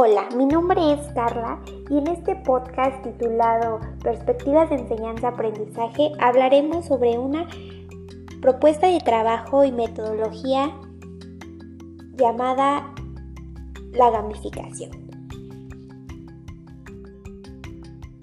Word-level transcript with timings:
Hola, 0.00 0.28
mi 0.36 0.46
nombre 0.46 0.92
es 0.92 1.12
Carla 1.12 1.60
y 1.90 1.98
en 1.98 2.06
este 2.06 2.36
podcast 2.36 3.02
titulado 3.02 3.80
Perspectivas 4.00 4.70
de 4.70 4.76
Enseñanza-Aprendizaje 4.76 6.12
hablaremos 6.20 6.86
sobre 6.86 7.18
una 7.18 7.48
propuesta 8.40 8.86
de 8.86 9.00
trabajo 9.00 9.64
y 9.64 9.72
metodología 9.72 10.72
llamada 12.14 12.94
la 13.90 14.10
gamificación. 14.10 14.92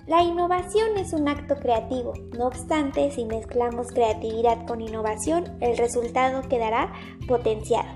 La 0.08 0.24
innovación 0.24 0.96
es 0.96 1.12
un 1.12 1.28
acto 1.28 1.58
creativo, 1.58 2.14
no 2.38 2.48
obstante, 2.48 3.12
si 3.12 3.26
mezclamos 3.26 3.88
creatividad 3.88 4.66
con 4.66 4.80
innovación, 4.80 5.58
el 5.60 5.76
resultado 5.76 6.42
quedará 6.48 6.94
potenciado. 7.28 7.90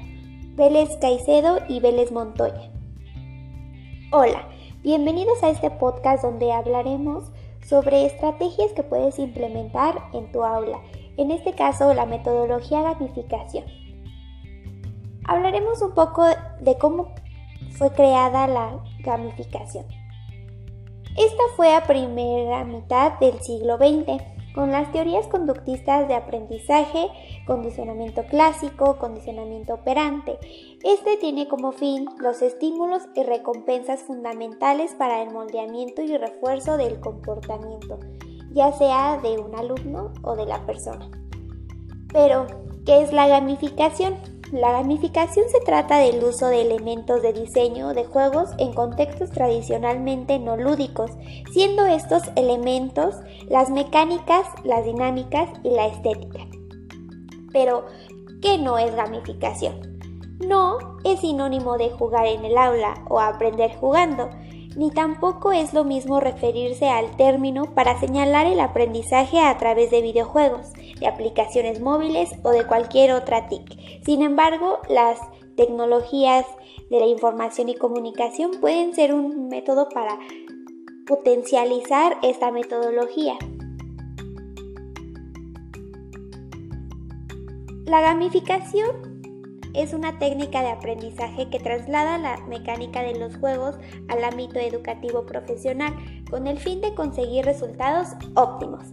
Vélez 0.55 0.89
Caicedo 0.99 1.59
y 1.69 1.79
Vélez 1.79 2.11
Montoya. 2.11 2.73
Hola, 4.11 4.41
bienvenidos 4.81 5.43
a 5.43 5.49
este 5.49 5.69
podcast 5.69 6.23
donde 6.23 6.51
hablaremos 6.51 7.25
sobre 7.63 8.07
estrategias 8.07 8.71
que 8.71 8.81
puedes 8.81 9.19
implementar 9.19 10.09
en 10.13 10.31
tu 10.31 10.43
aula, 10.43 10.79
en 11.15 11.29
este 11.29 11.53
caso 11.53 11.93
la 11.93 12.07
metodología 12.07 12.81
gamificación. 12.81 13.65
Hablaremos 15.25 15.83
un 15.83 15.93
poco 15.93 16.25
de 16.59 16.75
cómo 16.79 17.13
fue 17.73 17.91
creada 17.91 18.47
la 18.47 18.79
gamificación. 19.01 19.85
Esta 21.15 21.43
fue 21.55 21.75
a 21.75 21.83
primera 21.83 22.63
mitad 22.63 23.19
del 23.19 23.39
siglo 23.41 23.77
XX 23.77 24.23
con 24.59 24.71
las 24.73 24.91
teorías 24.91 25.25
conductistas 25.27 26.09
de 26.09 26.15
aprendizaje, 26.15 27.07
condicionamiento 27.47 28.25
clásico, 28.25 28.97
condicionamiento 28.97 29.75
operante. 29.75 30.37
Este 30.83 31.15
tiene 31.15 31.47
como 31.47 31.71
fin 31.71 32.05
los 32.19 32.41
estímulos 32.41 33.03
y 33.15 33.23
recompensas 33.23 34.01
fundamentales 34.01 34.95
para 34.95 35.23
el 35.23 35.31
moldeamiento 35.31 36.01
y 36.01 36.17
refuerzo 36.17 36.75
del 36.75 36.99
comportamiento, 36.99 38.01
ya 38.51 38.73
sea 38.73 39.17
de 39.23 39.39
un 39.39 39.55
alumno 39.55 40.11
o 40.23 40.35
de 40.35 40.45
la 40.45 40.65
persona. 40.65 41.09
Pero, 42.11 42.45
¿qué 42.85 43.01
es 43.01 43.13
la 43.13 43.29
gamificación? 43.29 44.15
La 44.51 44.71
gamificación 44.71 45.45
se 45.49 45.59
trata 45.59 45.99
del 45.99 46.23
uso 46.23 46.47
de 46.47 46.61
elementos 46.61 47.21
de 47.21 47.33
diseño 47.33 47.93
de 47.93 48.03
juegos 48.05 48.49
en 48.57 48.73
contextos 48.73 49.29
tradicionalmente 49.29 50.39
no 50.39 50.57
lúdicos, 50.57 51.11
siendo 51.53 51.85
estos 51.85 52.23
elementos 52.35 53.13
las 53.47 53.69
mecánicas, 53.69 54.47
las 54.63 54.85
dinámicas 54.85 55.51
y 55.63 55.69
la 55.69 55.85
estética. 55.85 56.47
Pero, 57.53 57.85
¿qué 58.41 58.57
no 58.57 58.79
es 58.79 58.95
gamificación? 58.95 59.99
No 60.39 60.79
es 61.03 61.19
sinónimo 61.19 61.77
de 61.77 61.91
jugar 61.91 62.25
en 62.25 62.43
el 62.43 62.57
aula 62.57 63.05
o 63.07 63.19
aprender 63.19 63.75
jugando, 63.75 64.31
ni 64.75 64.91
tampoco 64.91 65.51
es 65.51 65.73
lo 65.73 65.83
mismo 65.83 66.19
referirse 66.19 66.87
al 66.87 67.15
término 67.17 67.73
para 67.73 67.99
señalar 67.99 68.45
el 68.45 68.59
aprendizaje 68.59 69.39
a 69.39 69.57
través 69.57 69.91
de 69.91 70.01
videojuegos, 70.01 70.73
de 70.99 71.07
aplicaciones 71.07 71.81
móviles 71.81 72.31
o 72.43 72.51
de 72.51 72.65
cualquier 72.65 73.13
otra 73.13 73.47
TIC. 73.47 74.03
Sin 74.03 74.21
embargo, 74.21 74.79
las 74.89 75.19
tecnologías 75.55 76.45
de 76.89 76.99
la 76.99 77.05
información 77.05 77.69
y 77.69 77.75
comunicación 77.75 78.51
pueden 78.61 78.93
ser 78.93 79.13
un 79.13 79.49
método 79.49 79.89
para 79.89 80.17
potencializar 81.05 82.17
esta 82.21 82.51
metodología. 82.51 83.37
La 87.85 88.01
gamificación 88.01 89.08
es 89.73 89.93
una 89.93 90.19
técnica 90.19 90.61
de 90.61 90.69
aprendizaje 90.69 91.49
que 91.49 91.59
traslada 91.59 92.17
la 92.17 92.37
mecánica 92.47 93.01
de 93.01 93.17
los 93.17 93.37
juegos 93.37 93.75
al 94.07 94.23
ámbito 94.23 94.59
educativo 94.59 95.25
profesional 95.25 95.93
con 96.29 96.47
el 96.47 96.57
fin 96.57 96.81
de 96.81 96.93
conseguir 96.95 97.45
resultados 97.45 98.09
óptimos. 98.35 98.85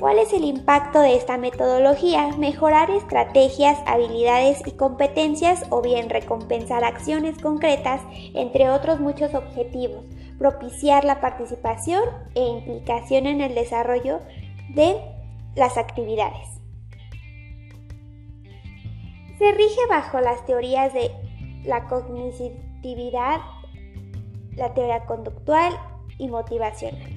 ¿Cuál 0.00 0.18
es 0.18 0.32
el 0.32 0.44
impacto 0.44 1.00
de 1.00 1.14
esta 1.14 1.36
metodología? 1.36 2.28
Mejorar 2.38 2.90
estrategias, 2.90 3.78
habilidades 3.86 4.62
y 4.64 4.70
competencias 4.70 5.66
o 5.68 5.82
bien 5.82 6.08
recompensar 6.08 6.84
acciones 6.84 7.36
concretas, 7.36 8.00
entre 8.32 8.70
otros 8.70 8.98
muchos 8.98 9.34
objetivos, 9.34 10.06
propiciar 10.38 11.04
la 11.04 11.20
participación 11.20 12.02
e 12.34 12.42
implicación 12.42 13.26
en 13.26 13.42
el 13.42 13.54
desarrollo 13.54 14.20
de 14.70 14.96
las 15.54 15.76
actividades. 15.76 16.59
Se 19.40 19.52
rige 19.52 19.80
bajo 19.88 20.20
las 20.20 20.44
teorías 20.44 20.92
de 20.92 21.10
la 21.64 21.88
cognitividad, 21.88 23.40
la 24.54 24.74
teoría 24.74 25.06
conductual 25.06 25.72
y 26.18 26.28
motivacional. 26.28 27.10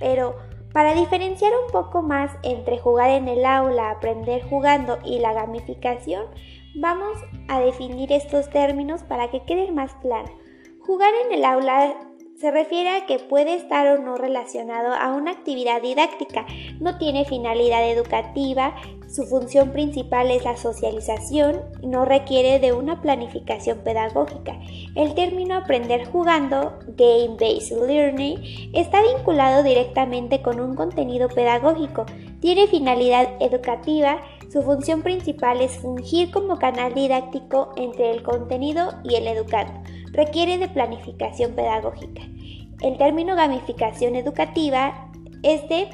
Pero 0.00 0.34
para 0.72 0.94
diferenciar 0.94 1.52
un 1.64 1.70
poco 1.70 2.02
más 2.02 2.32
entre 2.42 2.76
jugar 2.78 3.10
en 3.10 3.28
el 3.28 3.46
aula, 3.46 3.92
aprender 3.92 4.42
jugando 4.42 4.98
y 5.04 5.20
la 5.20 5.32
gamificación, 5.32 6.26
vamos 6.74 7.16
a 7.46 7.60
definir 7.60 8.10
estos 8.10 8.50
términos 8.50 9.04
para 9.04 9.30
que 9.30 9.44
queden 9.44 9.76
más 9.76 9.94
claro. 10.02 10.32
Jugar 10.84 11.12
en 11.24 11.38
el 11.38 11.44
aula 11.44 11.94
se 12.40 12.50
refiere 12.50 12.90
a 12.90 13.06
que 13.06 13.18
puede 13.18 13.54
estar 13.54 13.86
o 13.86 14.02
no 14.02 14.16
relacionado 14.16 14.92
a 14.92 15.14
una 15.14 15.30
actividad 15.30 15.80
didáctica, 15.80 16.46
no 16.80 16.98
tiene 16.98 17.24
finalidad 17.24 17.88
educativa, 17.88 18.74
su 19.14 19.24
función 19.26 19.70
principal 19.70 20.32
es 20.32 20.42
la 20.42 20.56
socialización. 20.56 21.60
No 21.84 22.04
requiere 22.04 22.58
de 22.58 22.72
una 22.72 23.00
planificación 23.00 23.78
pedagógica. 23.84 24.58
El 24.96 25.14
término 25.14 25.54
aprender 25.54 26.06
jugando, 26.06 26.80
Game-Based 26.96 27.86
Learning, 27.86 28.72
está 28.72 29.02
vinculado 29.02 29.62
directamente 29.62 30.42
con 30.42 30.58
un 30.58 30.74
contenido 30.74 31.28
pedagógico, 31.28 32.06
tiene 32.40 32.66
finalidad 32.66 33.28
educativa, 33.38 34.20
su 34.52 34.62
función 34.62 35.02
principal 35.02 35.60
es 35.60 35.78
fungir 35.78 36.32
como 36.32 36.58
canal 36.58 36.92
didáctico 36.92 37.72
entre 37.76 38.10
el 38.10 38.24
contenido 38.24 38.94
y 39.04 39.14
el 39.14 39.28
educando 39.28 39.80
requiere 40.14 40.58
de 40.58 40.68
planificación 40.68 41.52
pedagógica. 41.52 42.22
El 42.80 42.96
término 42.96 43.36
gamificación 43.36 44.14
educativa, 44.14 45.10
este 45.42 45.88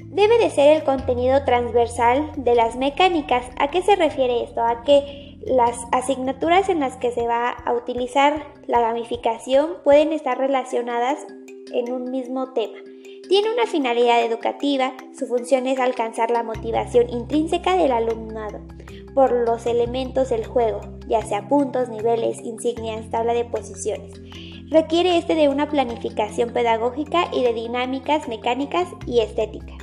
debe 0.00 0.38
de 0.38 0.50
ser 0.50 0.76
el 0.76 0.84
contenido 0.84 1.44
transversal 1.44 2.30
de 2.36 2.54
las 2.54 2.76
mecánicas. 2.76 3.44
¿A 3.58 3.68
qué 3.68 3.82
se 3.82 3.96
refiere 3.96 4.44
esto? 4.44 4.62
A 4.62 4.82
que 4.82 5.38
las 5.44 5.76
asignaturas 5.92 6.68
en 6.68 6.80
las 6.80 6.96
que 6.96 7.10
se 7.10 7.26
va 7.26 7.50
a 7.50 7.72
utilizar 7.74 8.46
la 8.66 8.80
gamificación 8.80 9.68
pueden 9.82 10.12
estar 10.12 10.38
relacionadas 10.38 11.18
en 11.72 11.92
un 11.92 12.10
mismo 12.10 12.52
tema. 12.52 12.78
Tiene 13.28 13.52
una 13.52 13.66
finalidad 13.66 14.24
educativa, 14.24 14.94
su 15.18 15.26
función 15.26 15.66
es 15.66 15.80
alcanzar 15.80 16.30
la 16.30 16.42
motivación 16.42 17.10
intrínseca 17.10 17.76
del 17.76 17.92
alumnado 17.92 18.60
por 19.14 19.32
los 19.32 19.66
elementos 19.66 20.28
del 20.30 20.44
juego, 20.44 20.80
ya 21.08 21.22
sea 21.22 21.48
puntos, 21.48 21.88
niveles, 21.88 22.40
insignias, 22.42 23.08
tabla 23.10 23.32
de 23.32 23.44
posiciones. 23.44 24.12
Requiere 24.70 25.18
este 25.18 25.34
de 25.34 25.48
una 25.48 25.68
planificación 25.68 26.52
pedagógica 26.52 27.28
y 27.32 27.42
de 27.42 27.52
dinámicas 27.52 28.28
mecánicas 28.28 28.88
y 29.06 29.20
estética. 29.20 29.74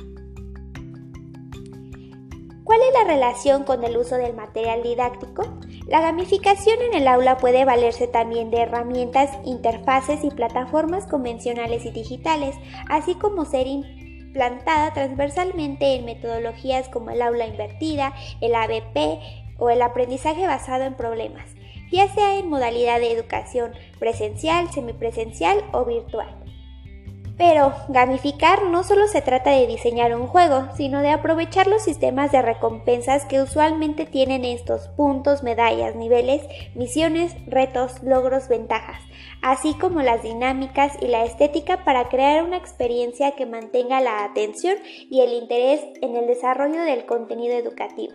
¿Cuál 2.64 2.80
es 2.88 2.94
la 2.94 3.12
relación 3.12 3.64
con 3.64 3.84
el 3.84 3.96
uso 3.96 4.16
del 4.16 4.34
material 4.34 4.82
didáctico? 4.82 5.42
La 5.86 6.00
gamificación 6.00 6.80
en 6.80 6.94
el 6.94 7.08
aula 7.08 7.36
puede 7.36 7.64
valerse 7.64 8.06
también 8.06 8.50
de 8.50 8.62
herramientas, 8.62 9.30
interfaces 9.44 10.24
y 10.24 10.30
plataformas 10.30 11.06
convencionales 11.06 11.84
y 11.84 11.90
digitales, 11.90 12.56
así 12.88 13.14
como 13.14 13.44
ser 13.44 13.66
plantada 14.32 14.92
transversalmente 14.92 15.94
en 15.94 16.04
metodologías 16.04 16.88
como 16.88 17.10
el 17.10 17.22
aula 17.22 17.46
invertida, 17.46 18.14
el 18.40 18.54
ABP 18.54 19.20
o 19.58 19.70
el 19.70 19.82
aprendizaje 19.82 20.46
basado 20.46 20.84
en 20.84 20.94
problemas, 20.94 21.50
ya 21.90 22.08
sea 22.08 22.38
en 22.38 22.48
modalidad 22.48 22.98
de 22.98 23.12
educación 23.12 23.72
presencial, 23.98 24.70
semipresencial 24.72 25.62
o 25.72 25.84
virtual. 25.84 26.41
Pero 27.42 27.72
gamificar 27.88 28.66
no 28.66 28.84
solo 28.84 29.08
se 29.08 29.20
trata 29.20 29.50
de 29.50 29.66
diseñar 29.66 30.14
un 30.14 30.28
juego, 30.28 30.68
sino 30.76 31.02
de 31.02 31.10
aprovechar 31.10 31.66
los 31.66 31.82
sistemas 31.82 32.30
de 32.30 32.40
recompensas 32.40 33.24
que 33.24 33.42
usualmente 33.42 34.06
tienen 34.06 34.44
estos 34.44 34.86
puntos, 34.90 35.42
medallas, 35.42 35.96
niveles, 35.96 36.42
misiones, 36.76 37.34
retos, 37.48 38.00
logros, 38.04 38.46
ventajas, 38.46 39.02
así 39.42 39.74
como 39.74 40.02
las 40.02 40.22
dinámicas 40.22 40.92
y 41.00 41.08
la 41.08 41.24
estética 41.24 41.82
para 41.84 42.08
crear 42.08 42.44
una 42.44 42.58
experiencia 42.58 43.32
que 43.32 43.44
mantenga 43.44 44.00
la 44.00 44.22
atención 44.22 44.76
y 45.10 45.22
el 45.22 45.32
interés 45.32 45.80
en 46.00 46.14
el 46.14 46.28
desarrollo 46.28 46.80
del 46.82 47.06
contenido 47.06 47.56
educativo. 47.56 48.14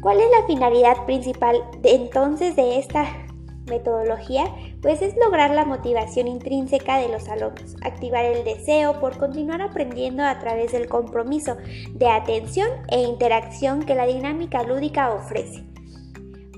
¿Cuál 0.00 0.20
es 0.20 0.30
la 0.30 0.46
finalidad 0.46 1.04
principal 1.04 1.56
entonces 1.82 2.54
de 2.54 2.78
esta 2.78 3.23
metodología? 3.66 4.44
Pues 4.82 5.02
es 5.02 5.14
lograr 5.16 5.50
la 5.50 5.64
motivación 5.64 6.28
intrínseca 6.28 6.98
de 6.98 7.08
los 7.08 7.28
alumnos, 7.28 7.76
activar 7.82 8.24
el 8.24 8.44
deseo 8.44 9.00
por 9.00 9.18
continuar 9.18 9.62
aprendiendo 9.62 10.24
a 10.24 10.38
través 10.38 10.72
del 10.72 10.88
compromiso 10.88 11.56
de 11.90 12.08
atención 12.08 12.68
e 12.88 13.02
interacción 13.02 13.84
que 13.84 13.94
la 13.94 14.06
dinámica 14.06 14.62
lúdica 14.62 15.12
ofrece. 15.12 15.64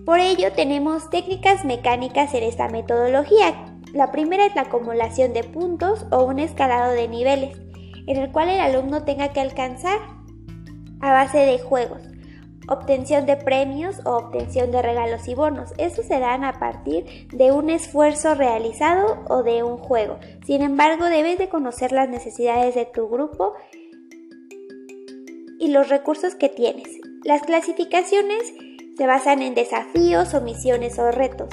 Por 0.04 0.20
ello 0.20 0.52
tenemos 0.52 1.10
técnicas 1.10 1.64
mecánicas 1.64 2.32
en 2.34 2.44
esta 2.44 2.68
metodología. 2.68 3.74
La 3.92 4.12
primera 4.12 4.46
es 4.46 4.54
la 4.54 4.62
acumulación 4.62 5.32
de 5.32 5.42
puntos 5.42 6.06
o 6.12 6.22
un 6.22 6.38
escalado 6.38 6.92
de 6.92 7.08
niveles, 7.08 7.58
en 8.06 8.16
el 8.16 8.30
cual 8.30 8.48
el 8.48 8.60
alumno 8.60 9.02
tenga 9.02 9.32
que 9.32 9.40
alcanzar 9.40 9.98
a 11.00 11.12
base 11.12 11.38
de 11.38 11.58
juegos, 11.58 12.02
obtención 12.68 13.26
de 13.26 13.36
premios 13.36 14.00
o 14.04 14.16
obtención 14.16 14.70
de 14.70 14.82
regalos 14.82 15.28
y 15.28 15.34
bonos. 15.34 15.72
Estos 15.78 16.06
se 16.06 16.18
dan 16.18 16.44
a 16.44 16.58
partir 16.58 17.28
de 17.32 17.52
un 17.52 17.70
esfuerzo 17.70 18.34
realizado 18.34 19.24
o 19.28 19.42
de 19.42 19.62
un 19.62 19.78
juego. 19.78 20.18
Sin 20.44 20.62
embargo, 20.62 21.06
debes 21.06 21.38
de 21.38 21.48
conocer 21.48 21.92
las 21.92 22.08
necesidades 22.08 22.74
de 22.74 22.86
tu 22.86 23.08
grupo 23.08 23.54
y 25.58 25.68
los 25.68 25.88
recursos 25.88 26.34
que 26.34 26.48
tienes. 26.48 26.88
Las 27.24 27.42
clasificaciones 27.42 28.52
se 28.96 29.06
basan 29.06 29.42
en 29.42 29.54
desafíos 29.54 30.34
o 30.34 30.40
misiones 30.40 30.98
o 30.98 31.10
retos. 31.10 31.50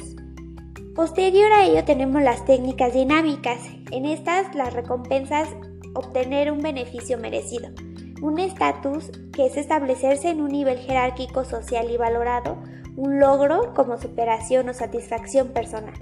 Posterior 0.95 1.51
a 1.51 1.65
ello 1.65 1.83
tenemos 1.83 2.21
las 2.21 2.45
técnicas 2.45 2.93
dinámicas. 2.93 3.59
En 3.91 4.05
estas 4.05 4.53
las 4.55 4.73
recompensas 4.73 5.49
obtener 5.95 6.51
un 6.51 6.61
beneficio 6.61 7.17
merecido, 7.17 7.69
un 8.23 8.39
estatus 8.39 9.11
que 9.33 9.47
es 9.47 9.57
establecerse 9.57 10.29
en 10.29 10.39
un 10.39 10.53
nivel 10.53 10.77
jerárquico 10.77 11.43
social 11.43 11.91
y 11.91 11.97
valorado, 11.97 12.57
un 12.95 13.19
logro 13.19 13.73
como 13.73 13.97
superación 13.97 14.69
o 14.69 14.73
satisfacción 14.73 15.49
personal. 15.49 15.99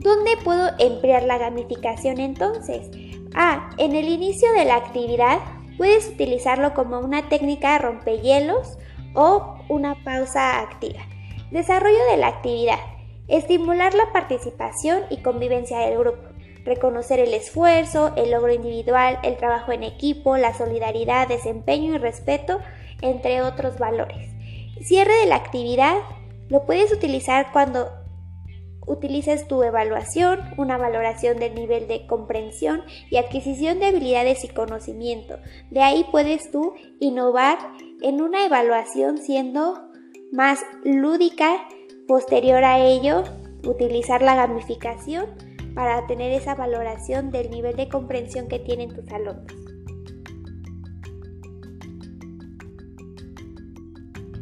¿Dónde 0.00 0.32
puedo 0.42 0.70
emplear 0.80 1.22
la 1.22 1.38
gamificación 1.38 2.18
entonces? 2.18 2.90
Ah, 3.36 3.70
en 3.78 3.94
el 3.94 4.08
inicio 4.08 4.52
de 4.54 4.64
la 4.64 4.74
actividad 4.74 5.38
puedes 5.78 6.08
utilizarlo 6.08 6.74
como 6.74 6.98
una 6.98 7.28
técnica 7.28 7.78
rompehielos 7.78 8.76
o 9.14 9.58
una 9.68 10.02
pausa 10.02 10.58
activa. 10.58 11.02
Desarrollo 11.52 12.04
de 12.10 12.16
la 12.16 12.26
actividad. 12.28 12.80
Estimular 13.28 13.94
la 13.94 14.12
participación 14.12 15.02
y 15.08 15.22
convivencia 15.22 15.78
del 15.78 15.98
grupo. 15.98 16.33
Reconocer 16.64 17.20
el 17.20 17.34
esfuerzo, 17.34 18.12
el 18.16 18.30
logro 18.30 18.52
individual, 18.52 19.18
el 19.22 19.36
trabajo 19.36 19.72
en 19.72 19.82
equipo, 19.82 20.36
la 20.36 20.54
solidaridad, 20.54 21.28
desempeño 21.28 21.94
y 21.94 21.98
respeto, 21.98 22.60
entre 23.02 23.42
otros 23.42 23.78
valores. 23.78 24.30
Cierre 24.82 25.14
de 25.14 25.26
la 25.26 25.36
actividad. 25.36 25.96
Lo 26.48 26.64
puedes 26.64 26.92
utilizar 26.92 27.52
cuando 27.52 27.90
utilices 28.86 29.48
tu 29.48 29.62
evaluación, 29.62 30.40
una 30.56 30.76
valoración 30.76 31.38
del 31.38 31.54
nivel 31.54 31.88
de 31.88 32.06
comprensión 32.06 32.82
y 33.10 33.16
adquisición 33.16 33.78
de 33.78 33.86
habilidades 33.86 34.44
y 34.44 34.48
conocimiento. 34.48 35.38
De 35.70 35.80
ahí 35.80 36.06
puedes 36.10 36.50
tú 36.50 36.74
innovar 37.00 37.58
en 38.02 38.20
una 38.20 38.44
evaluación 38.44 39.18
siendo 39.18 39.88
más 40.32 40.60
lúdica. 40.84 41.66
Posterior 42.06 42.64
a 42.64 42.80
ello, 42.80 43.24
utilizar 43.64 44.20
la 44.20 44.34
gamificación 44.34 45.26
para 45.74 46.06
tener 46.06 46.32
esa 46.32 46.54
valoración 46.54 47.30
del 47.30 47.50
nivel 47.50 47.76
de 47.76 47.88
comprensión 47.88 48.48
que 48.48 48.58
tienen 48.58 48.94
tus 48.94 49.10
alumnos. 49.10 49.46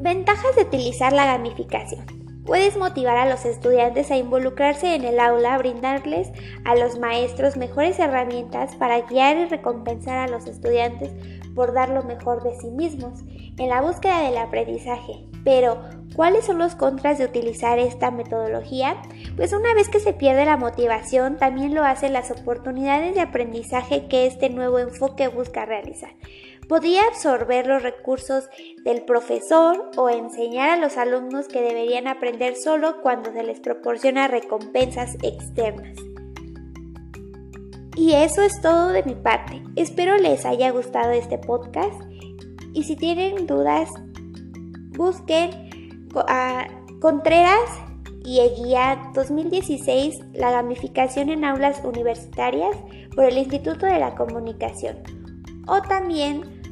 Ventajas 0.01 0.57
de 0.57 0.63
utilizar 0.63 1.13
la 1.13 1.27
gamificación. 1.27 2.05
Puedes 2.45 2.77
motivar 2.77 3.17
a 3.17 3.29
los 3.29 3.45
estudiantes 3.45 4.11
a 4.11 4.17
involucrarse 4.17 4.97
en 4.97 5.05
el 5.05 5.21
aula, 5.21 5.57
brindarles 5.59 6.33
a 6.65 6.75
los 6.75 6.99
maestros 6.99 7.57
mejores 7.57 8.01
herramientas 8.01 8.75
para 8.75 9.03
guiar 9.03 9.37
y 9.37 9.45
recompensar 9.45 10.19
a 10.19 10.27
los 10.27 10.49
estudiantes 10.49 11.13
por 11.55 11.73
dar 11.73 11.91
lo 11.91 12.03
mejor 12.03 12.43
de 12.43 12.59
sí 12.61 12.69
mismos 12.73 13.21
en 13.59 13.69
la 13.69 13.81
búsqueda 13.81 14.23
del 14.23 14.39
aprendizaje. 14.39 15.25
Pero, 15.45 15.85
¿cuáles 16.15 16.45
son 16.47 16.59
los 16.59 16.75
contras 16.75 17.19
de 17.19 17.25
utilizar 17.25 17.79
esta 17.79 18.11
metodología? 18.11 19.01
Pues 19.37 19.53
una 19.53 19.75
vez 19.75 19.89
que 19.89 20.01
se 20.01 20.13
pierde 20.13 20.45
la 20.45 20.57
motivación, 20.57 21.37
también 21.37 21.75
lo 21.75 21.85
hacen 21.85 22.13
las 22.13 22.31
oportunidades 22.31 23.15
de 23.15 23.21
aprendizaje 23.21 24.09
que 24.09 24.27
este 24.27 24.51
nuevo 24.51 24.79
enfoque 24.79 25.29
busca 25.29 25.65
realizar 25.65 26.11
podía 26.69 27.03
absorber 27.05 27.67
los 27.67 27.83
recursos 27.83 28.49
del 28.85 29.03
profesor 29.03 29.91
o 29.99 30.09
enseñar 30.09 30.71
a 30.71 30.77
los 30.79 30.97
alumnos 30.97 31.47
que 31.47 31.61
deberían 31.61 32.07
aprender 32.07 32.57
solo 32.57 33.03
cuando 33.03 33.31
se 33.31 33.43
les 33.43 33.61
proporciona 33.61 34.27
recompensas 34.27 35.17
externas. 35.23 35.97
Y 37.95 38.13
eso 38.15 38.43
es 38.43 38.59
todo 38.63 38.89
de 38.89 39.03
mi 39.03 39.15
parte. 39.15 39.63
Espero 39.77 40.17
les 40.17 40.47
haya 40.47 40.71
gustado 40.71 41.11
este 41.11 41.37
podcast 41.37 42.01
y 42.73 42.85
si 42.85 42.97
tienen 42.97 43.47
dudas, 43.47 43.91
busquen 44.97 45.51
Contreras 47.01 47.71
y 48.25 48.41
Eguía 48.41 49.11
2016, 49.15 50.21
la 50.35 50.51
gamificación 50.51 51.31
en 51.31 51.45
aulas 51.45 51.83
universitarias 51.85 52.77
por 53.15 53.25
el 53.25 53.39
Instituto 53.39 53.87
de 53.87 53.99
la 53.99 54.15
Comunicación. 54.15 54.99
O 55.67 55.81
también 55.83 56.63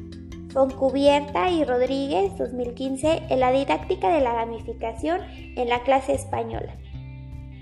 Cubierta 0.77 1.49
y 1.49 1.63
Rodríguez 1.63 2.37
2015 2.37 3.23
en 3.29 3.39
la 3.39 3.51
didáctica 3.51 4.09
de 4.13 4.21
la 4.21 4.33
gamificación 4.33 5.21
en 5.55 5.69
la 5.69 5.81
clase 5.83 6.13
española. 6.13 6.75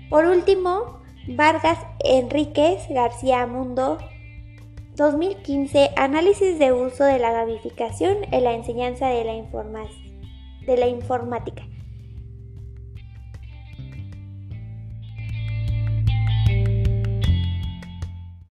Por 0.08 0.26
último, 0.26 1.00
Vargas 1.28 1.78
Enríquez 2.00 2.88
García 2.88 3.46
Mundo 3.46 3.98
2015 4.96 5.90
Análisis 5.96 6.58
de 6.58 6.72
uso 6.72 7.04
de 7.04 7.20
la 7.20 7.30
gamificación 7.30 8.18
en 8.32 8.44
la 8.44 8.54
enseñanza 8.54 9.06
de 9.06 9.24
la 9.24 10.86
informática. 10.88 11.69